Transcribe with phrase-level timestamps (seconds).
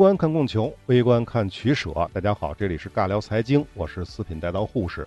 [0.00, 1.92] 宏观看供求，微观看取舍。
[2.10, 5.06] 大家好，这里是尬聊财经，我是四品带刀护士。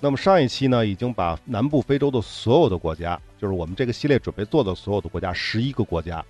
[0.00, 6.20] 那么上一期呢，已经把南部非洲的所有的国家，就是我们这个系列准备做的所有的国家，十一个国家，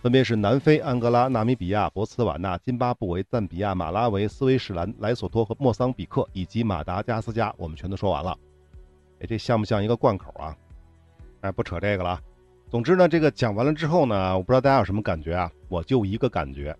[0.00, 8.34] 分别是南非、安哥拉、纳米比亚、博茨瓦纳、津巴布韦、赞比亚、马拉维、斯威士兰、莱索托和莫桑比克，以及马达加斯加，我们全都说完了。
[9.20, 10.56] 哎，这像不像一个贯口啊？
[11.42, 12.18] 哎，不扯这个了。
[12.70, 15.52] 总之呢，这个讲完了之后呢，我不知道大家有什么感觉啊？
[15.68, 16.74] 我就一个感觉。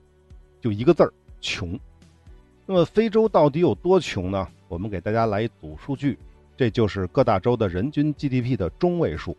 [0.64, 1.78] 就一个字儿，穷。
[2.64, 4.48] 那么非洲到底有多穷呢？
[4.66, 6.18] 我们给大家来一组数据，
[6.56, 9.36] 这就是各大洲的人均 GDP 的中位数。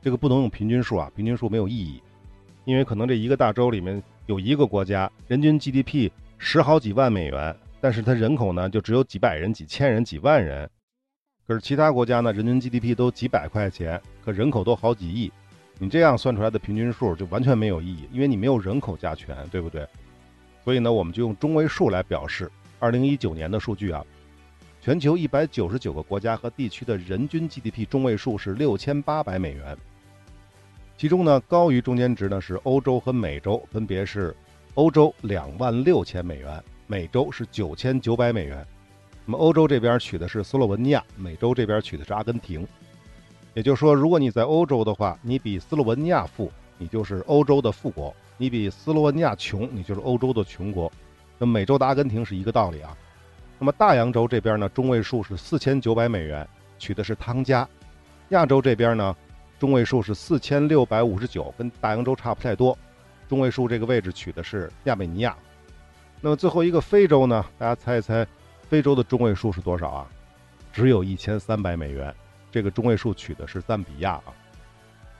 [0.00, 2.00] 这个不能用平均数啊，平均数没有意义，
[2.64, 10.70] 因为可能这一个大洲里面有一个国家人均 GDP 十好几万美元，但是它人口呢就只有几百人、几千人、几万人。
[11.44, 15.32] 可是其他国家呢，人均 GDP 都几百块钱，可人口都好几亿。
[15.80, 19.84] 你这样算出来的平均数就完全没有意义，因为你没有人口加权，对不对？
[20.68, 22.52] 所以呢，我们就用中位数来表示。
[22.78, 24.04] 二零一九年的数据啊，
[24.82, 29.74] 全球一百九十九个国家和地区的人均 GDP 中位数是六千八百美元。
[30.98, 34.36] 其中呢，高于中间值呢是欧洲和美洲，分别是
[34.74, 38.62] 欧洲两万六千美元，美洲是九千九百美元。
[39.24, 42.68] 那么欧洲这边取的是斯洛文尼亚，美洲这边取的是阿根廷。
[43.54, 48.14] 也就是说，如果你在欧洲的话，你比斯洛文尼亚富，你就是欧洲的富国。
[48.38, 50.90] 你比斯洛文尼亚穷，你就是欧洲的穷国。
[51.36, 52.96] 那美洲的阿根廷是一个道理啊。
[53.58, 57.68] 那么大洋洲这边呢，中位数是四千九百美元，取的是汤加。
[58.28, 59.14] 亚洲这边呢，
[59.58, 62.78] 中位数是四千六百五十九，跟大洋洲差不太多。
[63.28, 65.36] 中位数这个位置取的是亚美尼亚。
[66.20, 68.26] 那么最后一个非洲呢，大家猜一猜，
[68.68, 70.08] 非洲的中位数是多少啊？
[70.72, 72.14] 只有一千三百美元。
[72.50, 74.32] 这个中位数取的是赞比亚啊。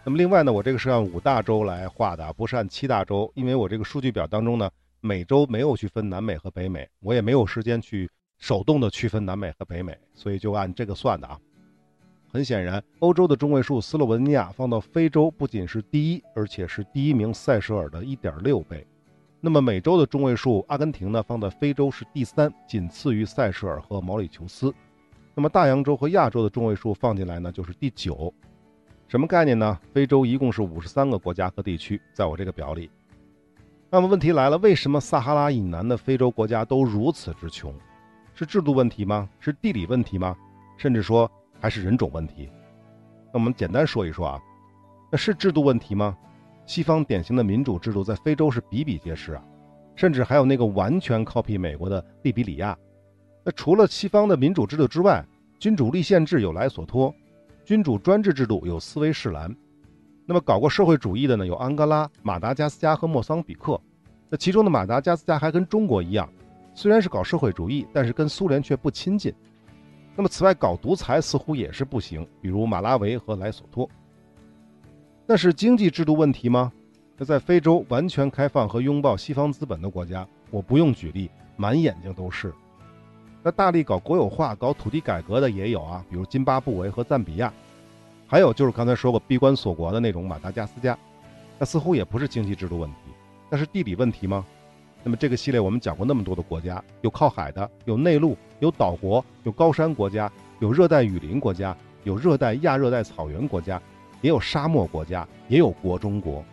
[0.09, 4.71] 那么另外呢，我这个是按五大洲来画的，不是按七大洲，因为我这个数据表当中呢，
[5.03, 11.39] 美洲没有去分南美和北美，我也没有时间去手动的区分南美和北美，所以就按这个算的啊。
[12.33, 18.87] 很显然，欧洲的中位数斯洛文尼亚放到非洲不仅是第一，而且是第一名塞舌尔的一点六倍。
[19.43, 24.73] 那么美洲的中位数阿根廷呢，放在非洲是第三，仅次于塞舌尔和毛里求斯。
[25.35, 28.33] 那么大洋洲和亚洲的中位数放进来呢，就是第九。
[29.09, 29.81] 什么概念呢？
[29.91, 32.91] 非洲一共是五十三个国家和地区，在我这个表里。
[33.89, 37.75] 那么问题来了，为什么撒哈拉以南的非洲国家都如此之穷？
[38.35, 39.27] 是制度问题吗？
[39.41, 40.37] 是地理问题吗？
[40.77, 42.51] 甚至说还是人种问题？
[43.33, 44.39] 那我们简单说一说啊，
[45.11, 46.15] 那是制度问题吗？
[46.67, 49.43] 西方典型的民主制度在非洲是比比皆是啊，
[49.97, 52.77] 甚至还有那个完全 copy 美国的利比里亚。
[53.43, 55.25] 那除了西方的民主制度之外，
[55.59, 57.15] 君主立宪制有来所托。
[57.69, 59.55] 君主专制制度有斯威士兰，
[60.25, 61.47] 那么搞过社会主义的呢？
[61.47, 63.79] 有安哥拉、马达加斯加和莫桑比克。
[64.31, 66.27] 那其中的马达加斯加还跟中国一样，
[66.73, 69.31] 虽然是搞社会主义，但是跟苏联却不亲近。
[70.17, 73.87] 那么此外，搞独裁似乎也是不行，比如马拉维和莱索托。
[75.27, 76.73] 那是经济制度问题吗？
[77.19, 82.51] 那在非洲完全开放和拥抱西方资本的国家，我不用举例，满眼睛都是。
[83.49, 87.51] 那大力搞国有化、搞土地改革的也有啊，比如津巴布韦和赞比亚，
[88.27, 90.95] 还有就是刚才说过闭关锁国的那种马达加斯加。
[91.59, 92.97] 那似乎也不是经济制度问题，
[93.49, 94.45] 那是地理问题吗？
[95.03, 103.81] 那么这个系列我们讲过那么多的国家，有靠海的，有内陆，有岛国，有高山国家，有热带雨林国家，有热带亚热带草原国家，
[104.21, 106.45] 也有沙漠国家，也有国中国。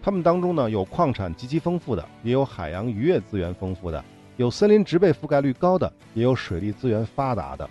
[0.00, 4.04] 他们当中呢，有矿产极其丰富的，也有海洋渔业资源丰富的。
[4.36, 7.68] 有森林植被覆盖率高的，也有水利资源发达的，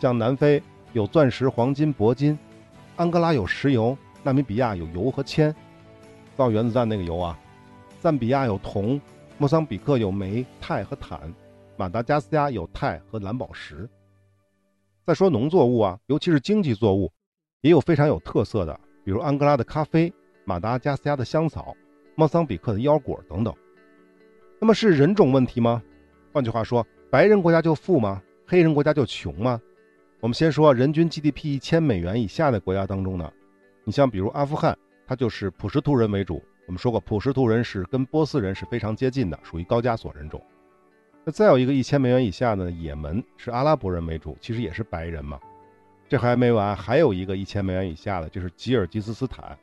[0.00, 0.60] 像南非
[0.92, 2.36] 有钻石、黄金、铂金，
[2.96, 5.54] 安哥拉有石油，纳米比亚有油和铅，
[6.36, 7.38] 造原子弹那个油啊，
[8.00, 9.00] 赞比亚有铜，
[9.38, 11.18] 莫桑比克有煤、钛和钽，
[11.76, 13.88] 马达加斯加有钛和蓝宝石。
[15.06, 17.12] 再说农作物啊，尤其是经济作物，
[17.60, 20.12] 也有非常有特色的，比如安哥拉的咖啡，
[20.44, 21.76] 马达加斯加的香草，
[22.16, 23.54] 莫桑比克的腰果等等。
[24.62, 25.82] 那么是人种问题吗？
[26.34, 28.22] 换句话说，白人国家就富吗？
[28.46, 29.58] 黑人国家就穷吗？
[30.20, 33.32] 我们先说人均 GDP 一千美元以下的国家当中呢，
[33.84, 34.76] 你像比如阿富汗，
[35.06, 36.42] 它就是普什图人为主。
[36.66, 40.40] 我们说过，普什图人是跟波斯人是非常接近的，属于高加索人种。
[41.24, 45.40] 那再有一个一千美元以下的也门是阿拉伯人为主，其实也是白人嘛。
[46.06, 49.58] 这还没完，还有一个一千美元以下的，就是吉尔吉斯斯坦，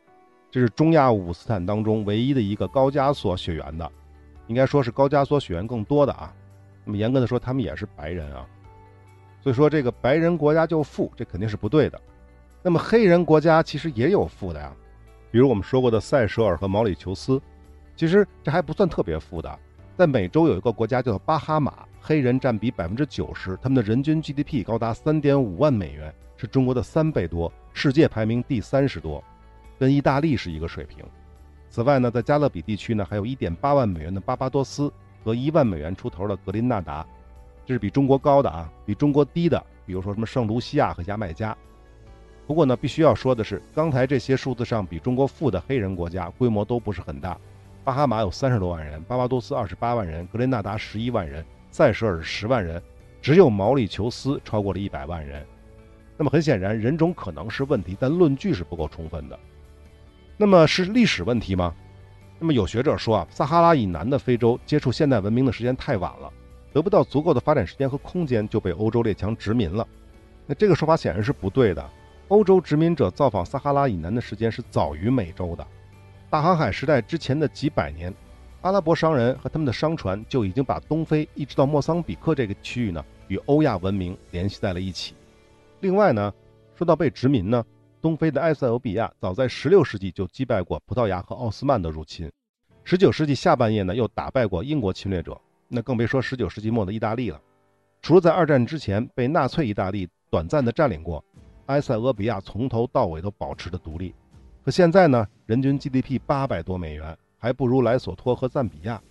[0.49, 3.91] 这是中亚五斯坦当中唯一的一个高加索血缘的。
[4.47, 6.33] 应该说是高加索血缘更多的啊，
[6.83, 8.47] 那么严格的说，他们也是白人啊，
[9.41, 12.01] 所以说这个白人国家就富，这肯定是不对的。
[12.63, 14.73] 那么黑人国家其实也有富的呀，
[15.31, 17.41] 比如我们说过的塞舌尔和毛里求斯，
[17.95, 19.59] 其实这还不算特别富的，
[19.95, 29.23] 在美洲有一个国家叫做巴哈马，黑人占比百分之九十，他们的人均 GDP 高达三点五万美元，是中国的三倍多，世界排名第三十多，
[29.77, 31.05] 跟意大利是一个水平。
[31.77, 34.91] 此外呢，在加勒比地区呢，还有一点八万美元的巴巴多斯
[35.24, 37.06] 和一万美元出头的格林纳达，
[37.68, 41.56] 这是比中国高的啊，比中国低的，比如说什么圣卢西亚和牙买加。
[42.47, 47.38] 不过呢，必须要说的是，刚才这些数字上比中国富的黑人国家规模都不是很大。
[47.83, 52.81] 巴哈马有三十多万人，巴巴多斯二十八万人，格林纳达十一万人，塞舌尔十万人，
[53.21, 55.45] 只有毛里求斯超过了一百万人。
[56.18, 59.38] 那么很显然，人种可能是问题，但论据是不够充分的。
[60.39, 61.74] 那么是历史问题吗？
[62.38, 66.31] 那么有学者说啊，撒哈拉以南的非洲接触现代文明的时间太晚了，
[66.72, 69.88] 得不到足够的发展时间和空间就被欧洲列强殖民了。
[70.45, 71.89] 那这个说法显然是不对的。
[72.28, 75.66] 欧洲殖民者造访撒哈拉以南的时间是早于美洲的。
[76.30, 78.13] 大航海时代之前的几百年，
[78.62, 85.16] 阿拉伯商人和他们的商船就已经把东非一直到莫桑比克这个区域呢，与欧亚文明联系在了一起。
[85.80, 86.31] 另外呢，
[86.75, 87.66] 说到被殖民呢，
[88.01, 92.31] 东非的埃塞俄比亚早在16世纪就击败过葡萄牙和奥斯曼的入侵
[92.85, 97.41] ，19世纪下半叶呢又打败过英国侵略者，那更别说19世纪末的意大利了。
[98.01, 101.23] 除了在二战之前被纳粹意大利短暂的占领过，
[101.65, 104.13] 埃塞俄比亚从头到尾都保持着独立。
[104.63, 109.01] 可现在呢，人均 GDP 八百多美元，还不如莱索托和赞比亚。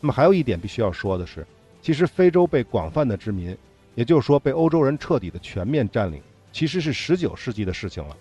[0.00, 1.46] 那么还有一点必须要说的是，
[1.80, 3.56] 其实非洲被广泛的殖民，
[3.94, 6.22] 也就是说被欧洲人彻底的全面占领，
[6.52, 8.16] 其实是19世纪的事情了。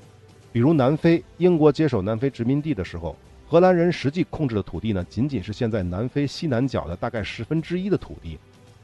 [0.51, 3.16] 比如南非，英国接手南非殖民地的时候，
[3.48, 8.39] 荷兰人实际控制的土地呢，仅仅是现在南非西南角的大概十分之一的土地，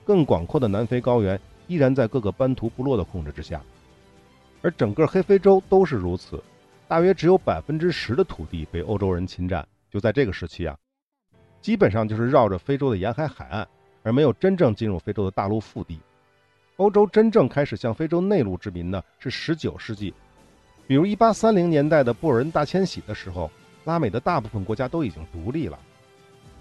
[0.05, 3.61] 更广阔的南非高原依然在各个班图部落的控制之下，
[4.61, 6.43] 而整个黑非洲都是如此。
[6.88, 9.67] 大约只有百分之十的土地被欧洲人侵占。
[9.89, 10.77] 就在这个时期啊，
[11.61, 13.67] 基本上就是绕着非洲的沿海海岸，
[14.03, 16.00] 而没有真正进入非洲的大陆腹地。
[16.77, 20.13] 欧洲真正开始向非洲内陆殖民呢，是十九世纪。
[20.85, 23.50] 比如一八三零年代的布尔人大迁徙的时候，
[23.83, 25.77] 拉美的大部分国家都已经独立了。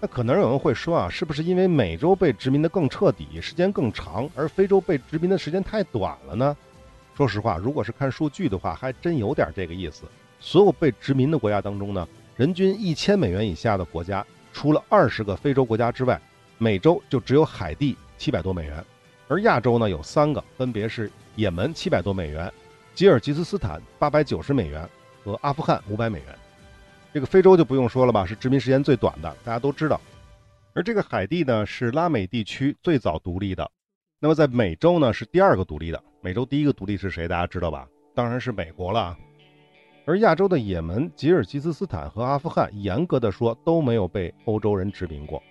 [0.01, 6.57] 那可能有人会说啊，是不是因为美洲被殖民的更彻底，时间更长，而非洲被殖民的时间太短了呢？
[7.15, 10.05] 说实话，如果是看数据的话，还真有点这个意思。
[10.39, 16.19] 所有被殖民的国家当中呢，人均一千美元以下的国家，除了二十个非洲国家之外，
[16.57, 18.83] 美洲就只有海地七百多美元，
[19.27, 22.51] 而亚洲呢有三个，分别是也门七百多美元，
[22.95, 24.87] 吉尔吉斯斯坦八百九十美元
[25.23, 26.27] 和阿富汗五百美元。
[27.13, 29.99] 这个非洲就不用说了吧，是殖民时间最短的，大家都知道。
[30.73, 33.69] 而这个海地呢，是拉美地区最早独立的。
[34.19, 36.03] 那么在美洲呢，是第二个独立的。
[36.21, 37.27] 美洲第一个独立是谁？
[37.27, 37.87] 大家知道吧？
[38.13, 39.17] 当然是美国了。
[40.05, 45.41] 而亚洲的也门、吉尔吉斯斯坦和阿富汗，严格的说都没有被欧洲人殖民过。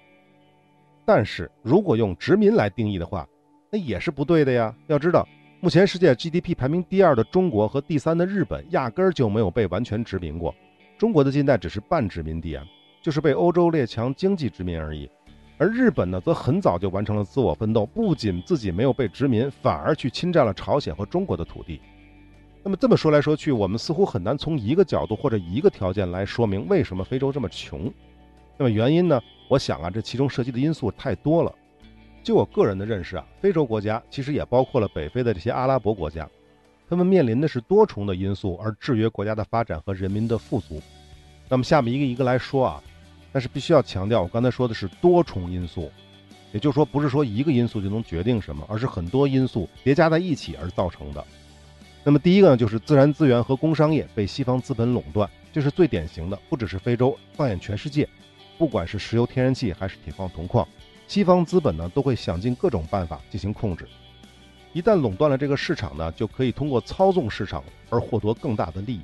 [1.04, 3.28] 但是如果用殖民来定义的话，
[3.70, 4.74] 那也是不对的呀。
[4.86, 5.26] 要知道，
[5.60, 10.54] 目前世界 GDP 排名第二的中国和第三的日本，压根儿就没有被完全殖民过。
[10.98, 12.64] 中国的近代只是半殖民地啊，
[13.02, 15.10] 就是被欧洲列强经济殖民而已。
[15.58, 21.80] 而日本呢，则很早就完成了自我奋斗，不仅自己没有被殖民，反而去侵占了朝鲜和中国的土地。
[22.62, 27.90] 那么这么说来说去，我们似乎很难从一个角度或者一个条件来说明为什么非洲这么穷。
[28.58, 29.20] 那么原因呢？
[29.48, 31.54] 我想啊，这其中涉及的因素太多了。
[32.26, 36.28] 就我个人的认识啊，非洲国家其实也包括了北非的这些阿拉伯国家，
[36.90, 40.82] 他们面临的是多重的因素而制约国家的发展和人民的富足。
[41.48, 42.82] 那么下面一个一个来说啊。
[43.32, 45.92] 但是必须要强调，我刚才说的是多重因素，
[46.52, 51.22] 也就是说，不是说一个因素就能决定什么，而是很多因素叠加在一起而造成的。
[52.02, 56.38] 那么第一个呢，就是自然资源和工商业被西方资本垄断，这是最典型的。
[56.48, 58.08] 不只是非洲，放眼全世界，
[58.56, 60.66] 不管是石油、天然气还是铁矿、铜矿，
[61.08, 63.86] 西方资本呢都会想尽各种办法进行控制。
[64.72, 69.00] 一旦垄断了这个市场呢，就可以通过操纵市场而获得更大的利益。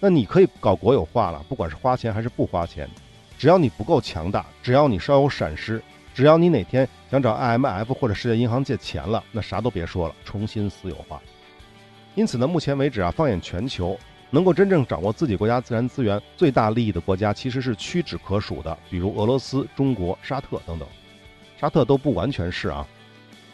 [0.00, 2.88] 那你可以搞国有化了，不管是花钱还是不花钱。
[3.36, 5.82] 只要你不够强大，只要你稍有闪失，
[6.14, 11.20] 只要你哪天想找 IMF 或者世界银行借钱了，那啥都别说了，重新私有化。
[12.14, 13.98] 因此呢，目前为止啊，放眼全球，
[14.30, 20.88] 能够真正掌握自己国家自然资源最大利益的国家，其实是屈指可数的，比如俄罗斯、中国、沙特等等。
[21.60, 22.86] 沙特都不完全是啊，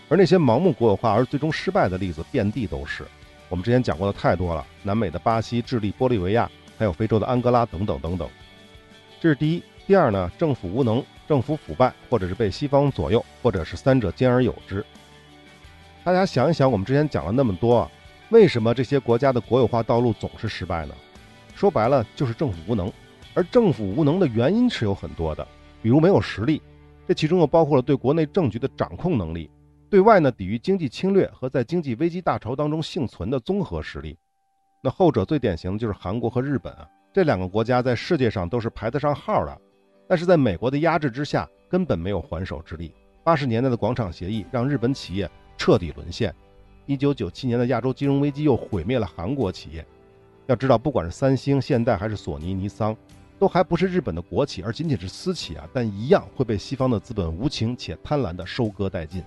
[0.08, 3.04] 而那些盲目国有化而最终失败的例子遍地都是。
[3.48, 8.28] 我们之前讲过的太多了，南美的巴西、智利、玻利维亚，还有非洲的安哥拉等等等等。
[9.20, 9.62] 这是第一。
[9.86, 14.84] 第二呢，政府无能、政府腐败，或者是被西方左右，或者是三者兼而有之。
[16.02, 17.90] 大家想一想，我们之前讲了那么多，
[18.30, 20.94] 为什么这些国家的国有化道路总是失败呢？
[21.54, 22.92] 说白了，就是政府无能。
[23.34, 25.46] 而政府无能的原因是有很多的，
[25.82, 26.62] 比如没有实力，
[27.06, 29.50] 这其中又包括了对国内政局的掌控能力，
[29.90, 34.16] 对外呢抵御经济侵略和在经济危机大潮当中幸存的综合实力。
[34.82, 39.60] 那后者最典型的就是韩国和日本啊，这两个国家在世界上都是排得上号的，
[40.08, 42.94] 但是在美国的压制之下，根本没有还手之力。
[43.22, 46.34] 八十年代的广场协议让日本企业彻底沦陷，
[46.86, 49.84] 一九九七年的亚洲金融危机又毁灭了韩国企业。
[50.46, 52.94] 要知道，不管是三星、现代还是索尼、尼桑。
[53.38, 59.22] 都还不是日本的国企，而仅仅是私企啊，但一样会被西方的资本无情且贪婪地收割殆尽。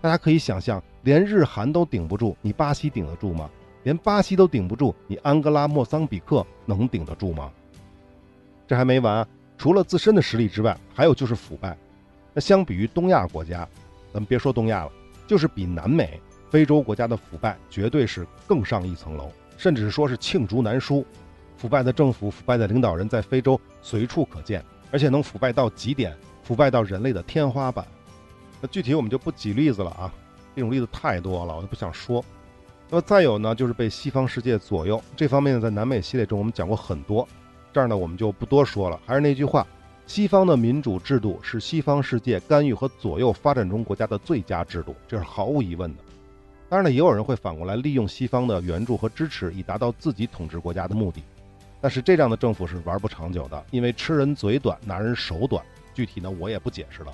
[0.00, 3.48] 大家可以想象，连日韩都顶不住，你巴西顶得住吗？
[3.84, 7.50] 连巴西都顶不住，你安哥拉、莫桑比克能顶得住吗？
[8.66, 9.26] 这还没完，
[9.56, 11.76] 除了自身的实力之外，还有就是腐败。
[12.34, 13.68] 那相比于东亚国家，
[14.12, 14.92] 咱们别说东亚了，
[15.26, 21.04] 就是比南美、非洲国家的腐败，绝对是更上一层楼，甚至是说是罄竹难书。
[21.62, 27.86] 腐败的政府、腐败的领导人，在非洲随处可见，而且能腐败到极点，腐败到人类的天花板。
[28.60, 30.12] 那具体我们就不举例子了啊，
[30.56, 32.24] 这种例子太多了，我就不想说。
[32.90, 37.28] 那么再有呢，就是被西方世界左右，这方面呢，在南美系列中我们讲过很多，
[37.72, 38.98] 这儿呢我们就不多说了。
[39.06, 39.64] 还是那句话，
[40.08, 46.02] 西方的民主制度是西方世界干预和左右发展中国家的最佳制度，这是毫无疑问的。
[46.68, 51.22] 当然呢，也有人会反过来利用西方的援助和支持，以达到自己统治国家的目的。
[51.82, 55.62] 但是这样的政府是玩不长久的，因为吃人嘴短，拿人手短。
[55.92, 57.12] 具体呢，我也不解释了。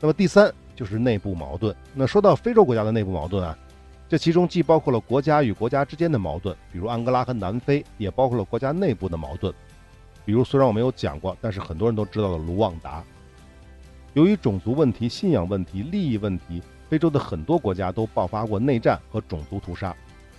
[0.00, 1.76] 那么第三就是内部矛盾。
[1.94, 3.56] 那说到非洲国家的内部矛盾啊，
[4.08, 9.54] 这其中既包括了国家与国家之间的矛盾，比如安哥拉和南非，也包括了国家内部的矛盾，
[10.24, 13.04] 比如虽然我没有讲过，但是很多人都知道的卢旺达。
[14.14, 19.94] 由于种族问题、信仰问题、利益问题，非洲的很多国家都爆发过内战和种族屠杀。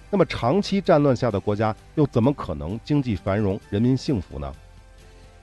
[0.10, 4.54] 那么长期战乱下的国家又怎么可能经济繁荣、人民幸福呢？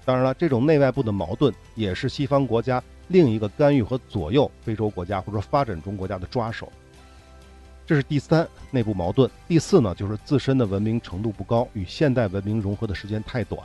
[0.07, 6.71] 当然了，这种内外部的矛盾也是西方国家另一个干预和左右非洲国家或者发展中国家的抓手。
[7.87, 9.31] 这是第三内部矛盾。
[9.47, 13.61] 第四呢，就是自身的文明程度不高，与现代文明融合的时间太短。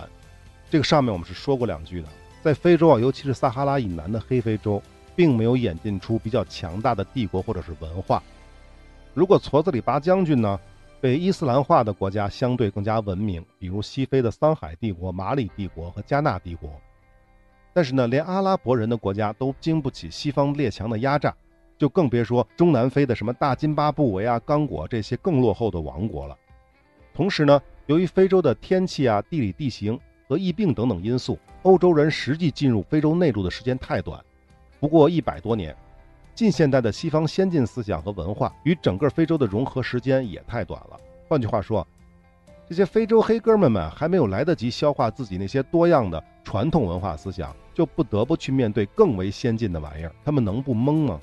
[0.70, 2.08] 这个上面我们是说过两句的，
[2.42, 4.82] 在非洲啊，尤其是撒哈拉以南的黑非洲，
[5.16, 8.22] 并没有演进出比较强大的帝国或者是文化。
[9.14, 10.60] 如果矬子里拔将军呢？
[11.02, 16.70] 被伊斯兰化的国家相对更加文明，比如西非的桑海帝国、马里帝国和加纳帝国。
[17.72, 21.34] 但是呢，连阿拉伯人的国家都经不起西方列强的压榨，
[21.78, 26.38] 就更别说中南非的什么大津巴布韦啊、刚果这些更落后的王国了。
[27.14, 34.22] 同时呢，由于非洲的天气啊、地理地形和疫病等等因素，欧洲人实际进入非洲内陆的时间太短，
[34.82, 35.74] 不过一百多年。
[36.40, 40.98] 近现代的西方先进思想和文化与整个非洲的融合时间也太短了。
[41.28, 41.86] 换句话说，
[42.66, 51.20] 这些非洲黑哥们们还没有来得及消化自己那些多样的传统文化思想，就不得不去面对更为先进的玩意儿，他们能不懵吗？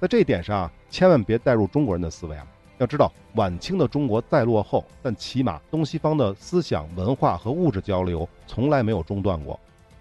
[0.00, 2.46] 在这一点上，千万别带入中国人的思维啊！
[2.78, 9.60] 要知道，晚清的中国再落后，但起码东西方的思想文化和物质交流从来没有中断过。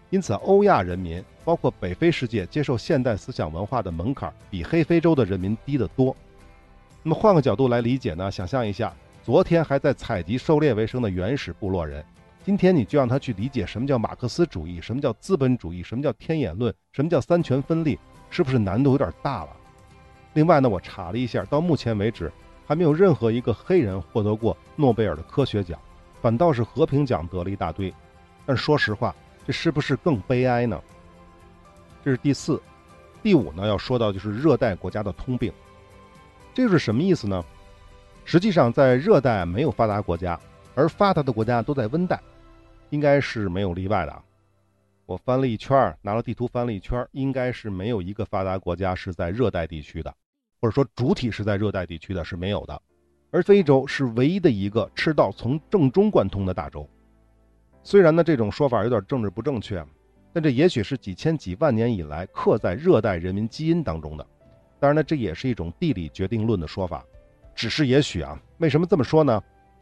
[0.09, 6.15] 因此，欧亚人民，包括北非世界，接受现代思想文化的门槛比黑非洲的人民低得多。
[7.03, 8.29] 那么，换个角度来理解呢？
[8.29, 8.93] 想象一下，
[9.23, 12.05] 昨天还在采集狩猎为生的原始部落人，
[12.43, 17.97] 今天你就让他去理解什么叫马克思主义，什么叫资本主义，什么叫天演论，什么叫三权分立，
[18.29, 19.49] 是不是难度有点大了？
[20.33, 22.31] 另外呢，我查了一下，到目前为止，
[22.67, 25.79] 还没有任何一个黑人获得过诺贝尔的科学奖，
[26.21, 27.91] 反倒是和平奖得了一大堆。
[28.45, 30.79] 但说实话，这是不是更悲哀呢？
[32.03, 32.61] 这是第四，
[33.21, 33.67] 第五呢？
[33.67, 35.53] 要说到就是热带国家的通病，
[36.53, 37.43] 这是什么意思呢？
[38.25, 40.39] 实际上，在热带没有发达国家，
[40.75, 42.19] 而发达的国家都在温带，
[42.89, 44.21] 应该是没有例外的。
[45.05, 50.13] 我翻了一圈，拿了地图翻了一圈，应该是没有一个发达国家是在热带地区的，
[50.59, 52.81] 或者说主体是在热带地区的是没有的。
[53.31, 56.87] 而非洲是唯一的一个赤道从正中贯通的大洲。
[57.83, 59.83] 虽然呢，这种说法有点政治不正确，
[60.33, 64.25] 但这也许是几千几万年以来刻在热带人民基因当中的。
[64.79, 67.05] 当然呢，这也是一种地理决定论的说法，
[67.53, 68.41] 只是也许啊。
[68.57, 69.41] 为什么这么说呢？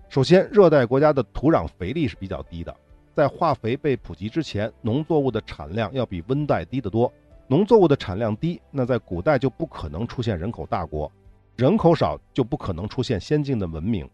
[0.10, 2.76] 首先，热带国家的土壤肥力是比较低的，
[3.14, 7.12] 在化肥被普及之前，农作物的产量要比温带低得多。
[7.48, 11.12] 农作物的产量低，那在古代就不可能出现人口大国，
[11.56, 14.10] 人口少就不可能出现先进的文明。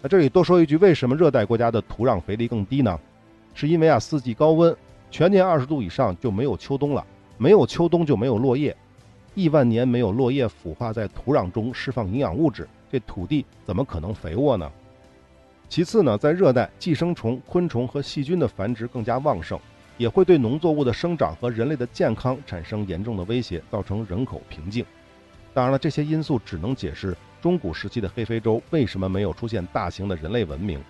[0.00, 2.98] 那这里多说一句，为什么热带国家的土壤肥力更低呢？
[3.54, 4.74] 是因为啊，四季高温，
[5.12, 8.74] 全年二十度以上就没有秋冬了，没有秋冬就没有落叶，
[9.34, 14.72] 亿万年没有落叶腐化在土壤中释放营养物质，这土地怎么可能肥沃呢？
[15.68, 19.60] 其次呢，在热带，寄生虫、昆虫和细菌的繁殖更加旺盛，
[19.98, 24.82] 也会对农作物的生长和人类的健康产生严重的威胁，造成人口瓶颈。
[25.52, 30.82] 当然了，这些因素只能解释中古时期的黑非洲为什么没有出现大型的人类文明。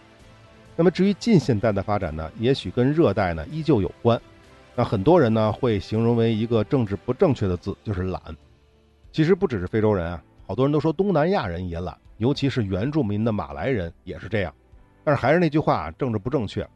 [0.74, 4.20] 那么至于近现代的发展呢，也许跟热带呢依旧有关。
[4.74, 8.20] 那很多人呢会形容为一个政治不正确的字，就是懒。
[9.12, 14.54] 其实不只是非洲人啊，好多人都说东南亚人也懒，尤其是原住民的马来人也是这样。
[15.04, 16.66] 但是还是那句话，政治不正确。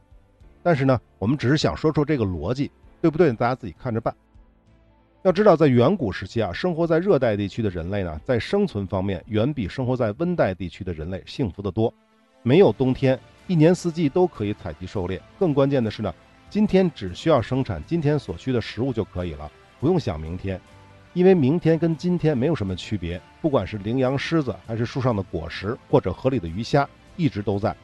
[0.63, 3.33] 但是呢，我们只是想说说这个逻辑，对不对？
[3.33, 4.15] 大家自己看着办。
[5.23, 11.93] 要知道，在远古时期啊，生活在热带地区的人类呢，在生存方面远比生活在温带地区的人类幸福得多，
[12.43, 13.19] 没有冬天。
[13.49, 16.13] 一年四季都可以采集狩猎，更关键的是呢，
[16.51, 19.49] 今天只需要生产今天所需的食物就可以了，
[19.79, 20.61] 不用想明天，
[21.13, 27.75] 因为明天跟今天没有什么区别，不管是羚羊、狮子，还是树上的果实，或者河里的鱼虾，一直都在。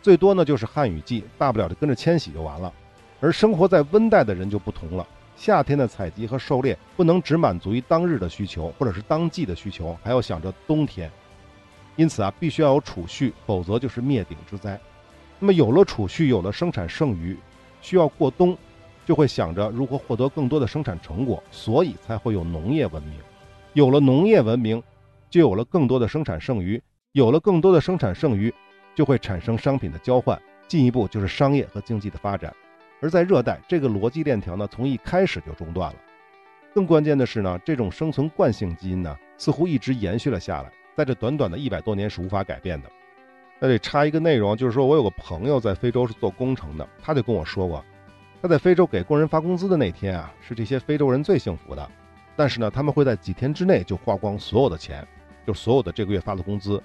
[0.00, 2.72] 最多呢就是旱雨季，大不了就跟着迁徙就完了。
[3.20, 11.10] 而生活在温带的人就不同了，夏天的采集和狩猎不能只满足于当日的需求，或者是当季的需求，还要想着冬天。
[11.96, 14.80] 因此啊，必须要有储蓄，否则就是灭顶之灾。
[15.42, 17.36] 那么有了储蓄，有了生产剩余，
[17.80, 18.56] 需要过冬，
[19.04, 23.14] 就会想着如何获得更多的生产成果，所以才会有农业文明。
[23.72, 24.80] 有了农业文明，
[25.28, 26.80] 就有了更多的生产剩余，
[27.10, 28.54] 有了更多的生产剩余，
[28.94, 32.54] 就会产生商品的交换，进一步就是商业和经济的发展。
[33.00, 35.98] 而在热带，这个逻辑链条呢，从一开始就中断了。
[36.72, 42.88] 更关键的是呢，这种生存惯性基因呢，似乎一直延续了下来，在这短短的一百多年是无法改变的。
[43.64, 47.84] 那得插一个内容，就是说我有个朋友在非洲是做工程的，他就跟我说过，
[48.42, 51.90] 他在非洲给工人发工资的那天啊，是这些非洲人最幸福的。
[52.34, 55.06] 但是呢，他们会在几天之内就花光所有的钱，
[55.46, 56.82] 就所有的这个月发的工资，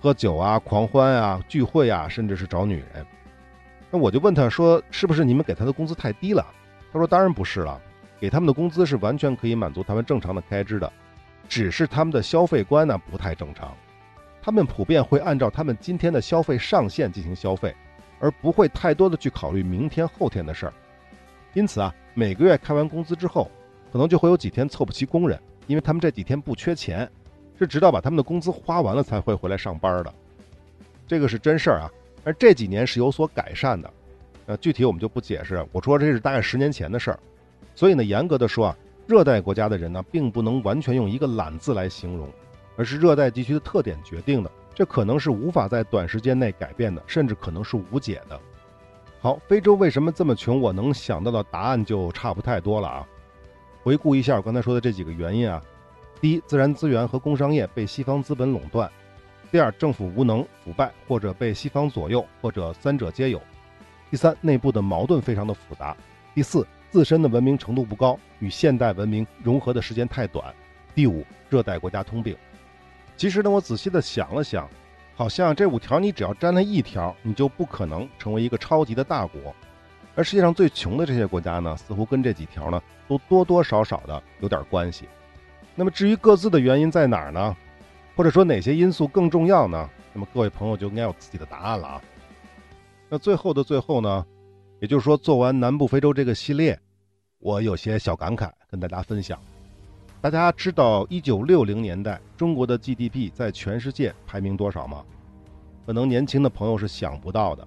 [0.00, 3.06] 喝酒啊、狂欢啊、聚会啊，甚至是找女人。
[3.88, 6.44] 那我就问他说，是不是你们给他的工资太低了？
[6.92, 7.80] 他说当然不是了，
[8.18, 10.92] 给他们的工资是完全可以满足他们正常的开支的，
[11.48, 13.72] 只是他们的消费观呢不太正常。
[14.46, 17.74] 他们普遍会按照他们今天的消费上限进行消费，
[18.20, 20.72] 而不会太多的去考虑明天后天的事儿。
[21.52, 23.50] 因此啊，每个月开完工资之后，
[23.92, 27.10] 可能就会有几天凑不齐工人，因为他们这几天不缺钱，
[27.58, 30.14] 是直到把他们的工资花完了才会回来上班的。
[31.08, 31.90] 这个是真事儿啊，
[32.22, 33.92] 而这几年是有所改善的。
[34.46, 35.66] 呃，具体我们就不解释。
[35.72, 37.18] 我说这是大概十年前的事儿，
[37.74, 38.76] 所以呢，严格的说啊，
[39.08, 42.28] 热带国家的人呢，并不能完全用一个懒字来形容。
[42.76, 48.38] 而是热带地区的特点决定的，这可能是无法在短时间内改变的，甚至可能是无解的。
[49.20, 50.60] 好，非洲为什么这么穷？
[50.60, 53.06] 我能想到的答案就差不太多了啊。
[53.82, 55.62] 回顾一下我刚才说的这几个原因啊：
[56.20, 58.88] 第一，自然资源和工商业被西方资本垄断；
[59.50, 63.38] 第二，政府无能、腐败或者被西方左右，或者三者皆有；
[64.10, 65.96] 第三，内部的矛盾非常的复杂；
[66.34, 70.44] 第四，自身的文明程度不高，与现代文明融合的时间太短；
[70.94, 72.36] 第五，热带国家通病。
[73.16, 74.68] 其实呢，我仔细的想了想，
[75.14, 79.54] 好像这五条你只要沾了一条，你就不可能成为一个超级的大国。
[80.14, 85.06] 而世界上最穷的这些国家呢，似乎跟这几条呢都多多少少的有点关系。
[85.74, 87.56] 那么至于各自的原因在哪儿呢？
[88.14, 89.88] 或者说哪些因素更重要呢？
[90.14, 92.02] 那么各位朋友就应该有自己的答案了啊。
[93.08, 94.24] 那最后的最后呢，
[94.80, 96.78] 也就是说做完南部非洲这个系列，
[97.38, 99.38] 我有些小感慨跟大家分享。
[100.20, 105.04] 大家知道一九六零年代中国的 GDP 在全世界排名多少吗？
[105.84, 107.66] 可能年轻的朋友是想不到的。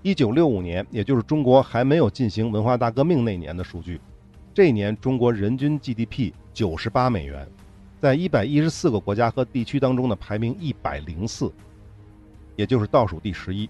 [0.00, 4.00] 一九六五年，也就是中国还没有进行文化大革命那年的数据，
[4.54, 7.46] 这一年中国人均 GDP 九十八美元，
[8.00, 11.52] 在一百一十四个国家和地区当中呢排名一百零四，
[12.54, 13.68] 也就是倒数第十一。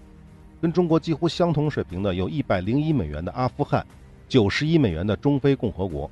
[0.61, 3.85] 跟中国几乎相同水平的有一百零一美元的阿富汗，
[4.29, 6.09] 九十一美元的中非共和国。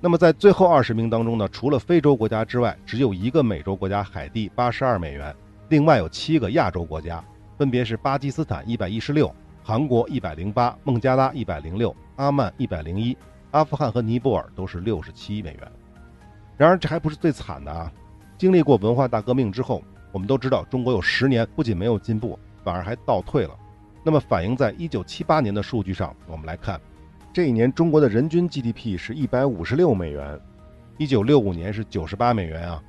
[0.00, 5.34] 那么在最后二十名当中呢，除了非洲国家之外，只有一个美洲国家海地八十二美元，
[5.70, 7.22] 另外有七个亚洲国家，
[7.56, 9.34] 分别是巴基斯坦一百一十六、
[9.64, 13.16] 韩国一百零八、孟加拉一百零六、阿曼一百零一、
[13.50, 15.72] 阿富汗和尼泊尔都是六十七美元。
[16.56, 17.92] 然而这还不是最惨的啊！
[18.36, 19.82] 经历过文化大革命之后，
[20.12, 23.50] 我们都知道中国有十年不仅没有进步，反而还倒退了。
[24.04, 26.80] 那么反映在一九七八年的数据上，我们来看。
[27.32, 30.40] 这一年，中国的人均 GDP 是一百五十六美元，
[30.96, 32.82] 一九六五年是九十八美元啊。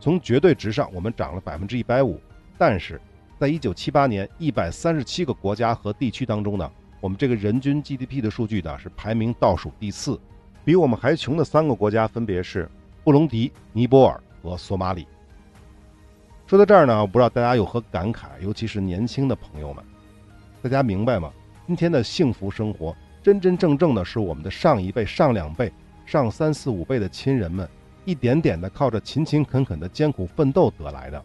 [0.00, 2.20] 从绝对值上，我们涨了百分之一百五。
[2.58, 3.00] 但是，
[3.38, 6.70] 在一九七八年一百三十七个国家和地区当中呢，
[7.00, 10.20] 我们这个人均 GDP 的数据呢是排名倒数第四，
[10.64, 12.68] 比我们还穷的三个国家分别是
[13.04, 15.06] 布隆迪、尼泊尔和索马里。
[16.46, 19.82] 说到这儿呢，我不知道大家有何感慨，尤其是年轻的朋友们，
[20.60, 21.32] 大家明白吗？
[21.66, 22.94] 今天的幸福生活。
[23.22, 25.72] 真真正正的是我们的上一辈、上两辈、
[26.04, 27.68] 上三四五辈的亲人们，
[28.04, 31.22] 一点点的靠着勤勤恳恳的艰苦奋斗得来的。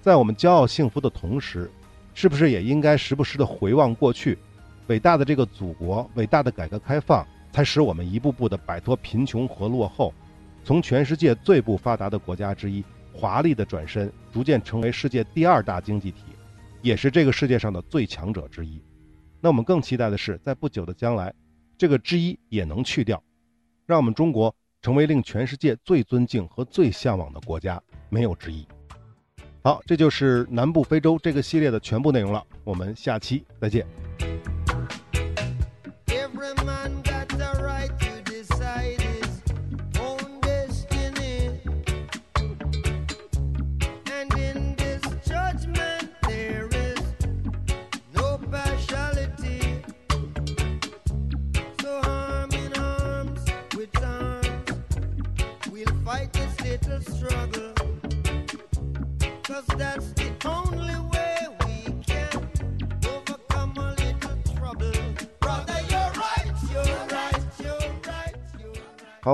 [0.00, 1.68] 在我们骄傲幸福的同时，
[2.14, 4.38] 是不是也应该时不时的回望过去？
[4.86, 10.14] 伟大的这个祖国，伟大的改革开放，才使我们一步步的摆脱贫穷和落后，
[10.64, 16.22] 从全世界最不发达的国家之一，华丽的转身，逐渐成为世界第二大经济体，
[16.80, 18.80] 也是这个世界上的最强者之一。
[19.40, 21.32] 那我们更期待的是，在不久的将来，
[21.78, 23.22] 这个之一也能去掉，
[23.86, 28.66] 让我们中国成为令全世界最尊敬和最向往的国家，没有之一。
[29.62, 33.86] 好，这就是南部非洲这个系列的全部内容了，我们下期再见。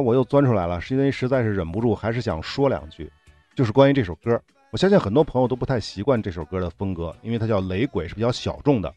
[0.01, 3.11] 我又钻出来了，是因为实在是忍不住，还是想说两句，
[3.55, 4.41] 就是关于这首歌。
[4.71, 8.93] 我相信很多朋友都不太习惯这首歌的风格，因为它叫雷鬼，是比较小众的。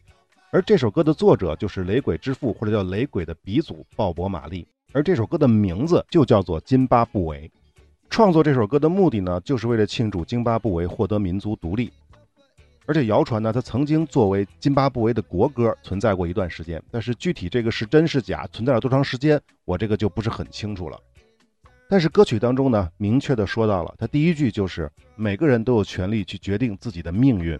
[0.50, 4.66] 而这首歌的作者就是雷鬼之父，或者叫雷鬼的鼻祖鲍勃·马利。
[4.92, 7.48] 而这首歌的名字就叫做《津巴布韦》。
[8.10, 11.92] 创作这首歌的目的呢，就是为了庆祝津巴布韦获得民族独立。
[12.90, 20.98] 而且谣传呢，它曾经作为津巴布韦的国歌存在过一段时间，但是具体这个是真是假，存在了多长时间，我这个就不是很清楚了。
[21.88, 27.56] 但是歌曲当中呢，明确的说到了，它第一句就是每个人都有权利去决定自己的命运。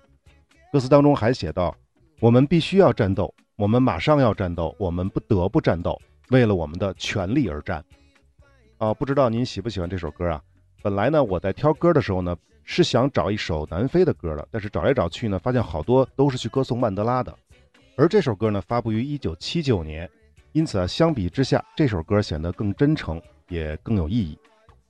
[0.72, 1.72] 歌词当中还写道
[2.18, 5.96] ：“我们必须要战斗，我们马上要战斗，我们不得不战斗，
[6.30, 7.84] 为了我们的权利而战。”
[8.78, 10.42] 啊，不知道您喜不喜欢这首歌啊？
[10.82, 12.36] 本来呢，我在挑歌的时候呢。
[12.72, 17.36] 是想找一首南非的歌的，但是找来找去呢，发现好多都是去歌颂曼德拉的。
[17.96, 20.08] 而这首歌呢，发布于一九七九年，
[20.52, 24.38] 因此啊，相比之下，这首歌显得更真诚，也更有意义。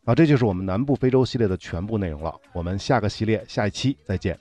[0.04, 2.38] 啊，这就是我们南部非洲系列的全部内容了。
[2.52, 4.38] 我们下个系列下一期再见。